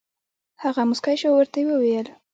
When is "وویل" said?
1.67-2.07